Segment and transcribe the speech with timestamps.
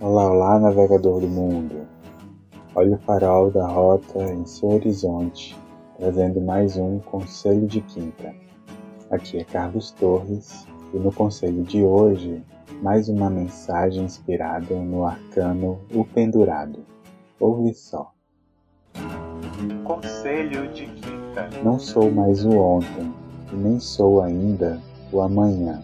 [0.00, 1.86] Olá, olá, navegador do mundo.
[2.74, 5.56] Olha o farol da rota em seu horizonte,
[5.96, 8.34] trazendo mais um Conselho de Quinta.
[9.08, 12.42] Aqui é Carlos Torres e no conselho de hoje,
[12.82, 16.80] mais uma mensagem inspirada no arcano O Pendurado.
[17.38, 18.12] Ouve só.
[19.84, 21.48] Conselho de Quinta.
[21.62, 23.14] Não sou mais o ontem
[23.52, 24.80] e nem sou ainda
[25.12, 25.82] o amanhã.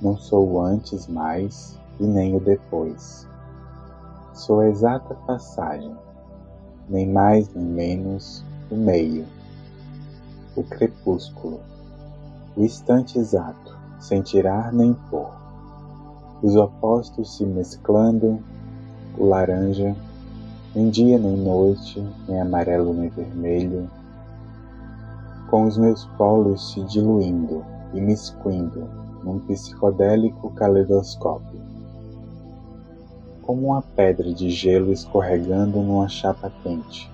[0.00, 3.30] Não sou o antes mais e nem o depois.
[4.34, 5.94] Sou a exata passagem,
[6.88, 9.26] nem mais nem menos o meio,
[10.56, 11.60] o crepúsculo,
[12.56, 15.30] o instante exato, sem tirar nem pôr,
[16.42, 18.42] os opostos se mesclando,
[19.18, 19.94] o laranja,
[20.74, 23.86] nem dia nem noite, nem amarelo nem vermelho,
[25.50, 28.88] com os meus polos se diluindo e miscuindo
[29.22, 31.51] num psicodélico caleidoscópio
[33.42, 37.10] como uma pedra de gelo escorregando numa chapa quente,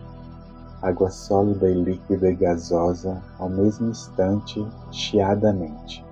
[0.81, 6.05] água sólida e líquida e gasosa ao mesmo instante, chiadamente.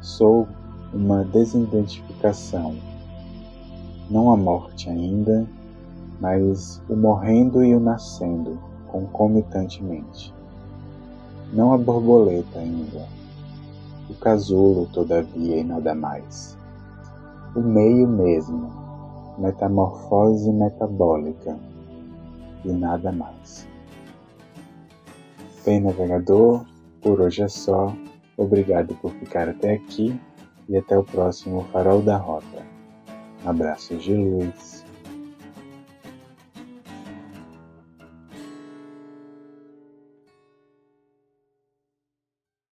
[0.00, 0.48] Sou
[0.92, 2.74] uma desidentificação,
[4.10, 5.46] não a morte ainda,
[6.20, 10.34] mas o morrendo e o nascendo concomitantemente.
[11.52, 13.06] Não a borboleta ainda,
[14.08, 16.56] o casulo, todavia, e nada mais.
[17.54, 18.81] O meio mesmo,
[19.38, 21.58] metamorfose metabólica
[22.64, 23.66] e nada mais.
[25.64, 26.64] Bem, navegador,
[27.00, 27.94] por hoje é só.
[28.36, 30.18] Obrigado por ficar até aqui
[30.68, 32.62] e até o próximo Farol da Rota.
[33.44, 34.81] Abraços de luz.